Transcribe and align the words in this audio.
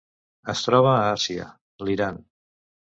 Es 0.53 0.63
troba 0.69 0.89
a 0.95 1.05
Àsia: 1.11 1.47
l'Iran. 1.87 2.23